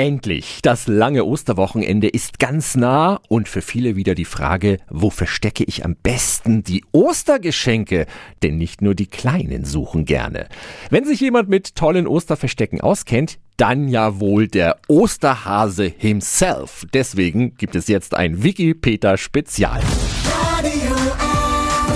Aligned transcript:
Endlich, 0.00 0.60
das 0.62 0.86
lange 0.86 1.26
Osterwochenende 1.26 2.08
ist 2.08 2.38
ganz 2.38 2.74
nah 2.74 3.20
und 3.28 3.50
für 3.50 3.60
viele 3.60 3.96
wieder 3.96 4.14
die 4.14 4.24
Frage, 4.24 4.78
wo 4.88 5.10
verstecke 5.10 5.62
ich 5.62 5.84
am 5.84 5.94
besten 5.94 6.64
die 6.64 6.86
Ostergeschenke? 6.92 8.06
Denn 8.42 8.56
nicht 8.56 8.80
nur 8.80 8.94
die 8.94 9.08
Kleinen 9.08 9.66
suchen 9.66 10.06
gerne. 10.06 10.48
Wenn 10.88 11.04
sich 11.04 11.20
jemand 11.20 11.50
mit 11.50 11.74
tollen 11.76 12.06
Osterverstecken 12.06 12.80
auskennt, 12.80 13.38
dann 13.58 13.88
ja 13.88 14.18
wohl 14.20 14.48
der 14.48 14.78
Osterhase 14.88 15.92
himself. 15.98 16.86
Deswegen 16.94 17.56
gibt 17.56 17.76
es 17.76 17.86
jetzt 17.86 18.14
ein 18.14 18.42
Wiki-Peter 18.42 19.18
Spezial. 19.18 19.82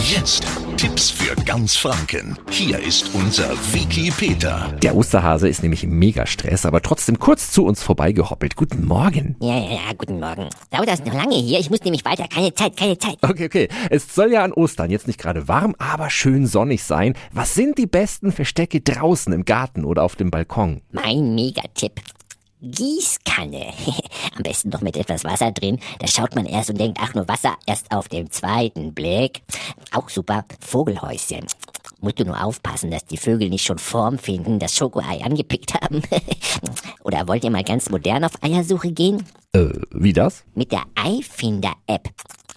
Jetzt 0.03 0.45
Tipps 0.85 1.09
für 1.09 1.35
ganz 1.47 1.77
Franken. 1.77 2.39
Hier 2.51 2.79
ist 2.79 3.15
unser 3.15 3.53
Wiki 3.73 4.11
Peter. 4.11 4.71
Der 4.83 4.95
Osterhase 4.95 5.49
ist 5.49 5.63
nämlich 5.63 5.83
im 5.83 5.99
Megastress, 5.99 6.67
aber 6.67 6.83
trotzdem 6.83 7.19
kurz 7.19 7.51
zu 7.51 7.65
uns 7.65 7.83
vorbeigehoppelt. 7.83 8.55
Guten 8.55 8.85
Morgen. 8.85 9.35
Ja, 9.41 9.57
ja, 9.57 9.71
ja, 9.71 9.93
guten 9.97 10.21
Morgen. 10.21 10.51
Dauert 10.71 10.89
das 10.89 11.03
noch 11.03 11.15
lange 11.15 11.37
hier? 11.37 11.59
Ich 11.59 11.71
muss 11.71 11.81
nämlich 11.85 12.05
weiter. 12.05 12.29
Keine 12.29 12.53
Zeit, 12.53 12.77
keine 12.77 12.99
Zeit. 12.99 13.17
Okay, 13.23 13.47
okay. 13.47 13.69
Es 13.89 14.15
soll 14.15 14.31
ja 14.31 14.45
an 14.45 14.53
Ostern 14.53 14.91
jetzt 14.91 15.07
nicht 15.07 15.19
gerade 15.19 15.49
warm, 15.49 15.75
aber 15.79 16.11
schön 16.11 16.47
sonnig 16.47 16.83
sein. 16.83 17.15
Was 17.33 17.55
sind 17.55 17.79
die 17.79 17.87
besten 17.87 18.31
Verstecke 18.31 18.83
draußen 18.83 19.33
im 19.33 19.47
Garten 19.47 19.87
oder 19.87 20.03
auf 20.03 20.17
dem 20.17 20.31
Balkon? 20.31 20.83
Mein 20.93 21.35
Megatipp. 21.35 22.03
Gießkanne. 22.65 23.73
Am 24.37 24.43
besten 24.43 24.71
noch 24.71 24.81
mit 24.81 24.97
etwas 24.97 25.25
Wasser 25.25 25.53
drin. 25.53 25.79
Da 25.99 26.07
schaut 26.07 26.35
man 26.35 26.47
erst 26.47 26.71
und 26.71 26.81
denkt, 26.81 26.99
ach 27.01 27.15
nur 27.15 27.29
Wasser, 27.29 27.57
erst 27.67 27.91
auf 27.93 28.09
dem 28.09 28.31
zweiten 28.31 28.95
Blick. 28.95 29.43
Auch 29.93 30.09
super. 30.09 30.45
Vogelhäuschen. 30.61 31.47
Musst 32.01 32.19
du 32.19 32.25
nur 32.25 32.43
aufpassen, 32.43 32.91
dass 32.91 33.05
die 33.07 33.17
Vögel 33.17 33.49
nicht 33.49 33.65
schon 33.65 33.79
Form 33.79 34.19
finden, 34.19 34.59
das 34.59 34.75
Schokoei 34.75 35.23
angepickt 35.23 35.75
haben. 35.75 36.03
Oder 37.05 37.29
wollt 37.29 37.45
ihr 37.45 37.51
mal 37.51 37.65
ganz 37.65 37.89
modern 37.91 38.25
auf 38.25 38.43
Eiersuche 38.43 38.93
gehen? 38.93 39.25
Äh, 39.53 39.69
wie 39.91 40.13
das? 40.13 40.45
Mit 40.55 40.73
der 40.73 40.83
Eifinder-App. 40.97 42.11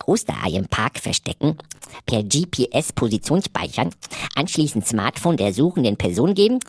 Osterei 0.07 0.51
im 0.51 0.67
Park 0.67 0.99
verstecken, 0.99 1.57
per 2.05 2.23
GPS 2.23 2.93
Position 2.93 3.41
speichern, 3.43 3.89
anschließend 4.35 4.87
Smartphone 4.87 5.37
der 5.37 5.53
suchenden 5.53 5.97
Person 5.97 6.33
geben 6.33 6.59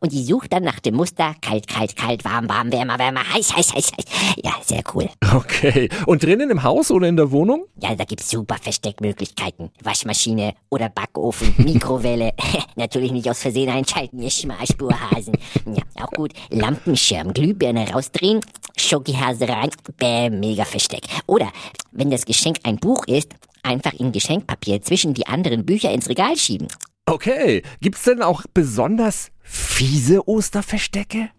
und 0.00 0.12
die 0.12 0.24
sucht 0.24 0.52
dann 0.52 0.64
nach 0.64 0.80
dem 0.80 0.96
Muster 0.96 1.34
kalt, 1.40 1.68
kalt, 1.68 1.96
kalt, 1.96 2.24
warm, 2.24 2.48
warm, 2.48 2.72
wärmer, 2.72 2.98
wärmer, 2.98 3.22
heiß, 3.32 3.56
heiß, 3.56 3.74
heiß, 3.74 3.92
heiß. 3.96 4.04
Ja, 4.42 4.52
sehr 4.64 4.82
cool. 4.94 5.08
Okay. 5.34 5.88
Und 6.06 6.24
drinnen 6.24 6.50
im 6.50 6.62
Haus 6.62 6.90
oder 6.90 7.06
in 7.06 7.16
der 7.16 7.30
Wohnung? 7.30 7.64
Ja, 7.80 7.94
da 7.94 8.04
gibt's 8.04 8.28
super 8.28 8.56
Versteckmöglichkeiten. 8.60 9.70
Waschmaschine 9.82 10.54
oder 10.68 10.88
Backofen, 10.88 11.54
Mikrowelle. 11.58 12.32
Natürlich 12.76 13.12
nicht 13.12 13.30
aus 13.30 13.40
Versehen 13.40 13.70
einschalten, 13.70 14.20
ihr 14.20 14.30
Schmalspurhasen. 14.30 15.34
Ja, 15.66 16.04
auch 16.04 16.10
gut. 16.10 16.32
Lampenschirm, 16.50 17.32
Glühbirne 17.32 17.92
rausdrehen, 17.92 18.40
Schokihase 18.80 19.48
rein, 19.48 19.70
bäm, 19.96 20.40
mega 20.40 20.64
Versteck. 20.64 21.02
Oder, 21.26 21.50
wenn 21.92 22.10
das 22.10 22.24
Geschenk 22.24 22.58
ein 22.64 22.76
Buch 22.76 23.06
ist, 23.06 23.28
einfach 23.62 23.92
in 23.94 24.12
Geschenkpapier 24.12 24.82
zwischen 24.82 25.14
die 25.14 25.26
anderen 25.26 25.64
Bücher 25.64 25.90
ins 25.90 26.08
Regal 26.08 26.36
schieben. 26.36 26.68
Okay. 27.06 27.62
Gibt's 27.80 28.04
denn 28.04 28.22
auch 28.22 28.44
besonders 28.54 29.30
fiese 29.42 30.28
Osterverstecke? 30.28 31.30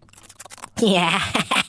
Ja, 0.80 1.20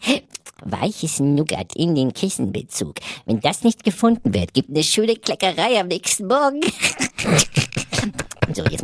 weiches 0.66 1.20
Nougat 1.20 1.76
in 1.76 1.96
den 1.96 2.14
Kissenbezug. 2.14 2.96
Wenn 3.26 3.40
das 3.40 3.64
nicht 3.64 3.84
gefunden 3.84 4.34
wird, 4.34 4.54
gibt 4.54 4.70
eine 4.70 4.84
schöne 4.84 5.16
Kleckerei 5.16 5.80
am 5.80 5.88
nächsten 5.88 6.28
Morgen. 6.28 6.62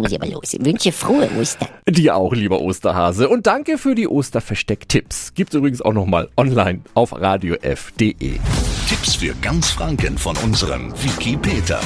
muss 0.10 0.12
ich 0.12 0.22
aber 0.22 0.32
los. 0.32 0.54
Ich 0.54 0.66
wünsche 0.66 0.92
frohe 0.92 1.30
Ostern. 1.40 1.70
Dir 1.88 2.16
auch, 2.16 2.34
lieber 2.34 2.62
Osterhase. 2.62 3.30
Und 3.30 3.48
danke 3.48 3.78
für 3.78 3.96
die 3.96 4.08
Osterversteck-Tipps. 4.08 5.34
Gibt's 5.34 5.56
übrigens 5.56 5.82
auch 5.82 5.94
nochmal 5.94 6.30
online 6.38 6.82
auf 6.94 7.14
radiof.de. 7.14 8.40
Tipps 8.88 9.16
für 9.16 9.34
ganz 9.42 9.70
Franken 9.70 10.18
von 10.18 10.36
unserem 10.38 10.92
Wiki 11.04 11.38
Peter. 11.38 11.80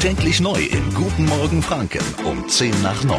Täglich 0.00 0.40
neu 0.40 0.58
im 0.58 0.94
Guten 0.94 1.26
Morgen 1.26 1.62
Franken 1.62 2.00
um 2.24 2.48
10 2.48 2.82
nach 2.82 3.04
9. 3.04 3.18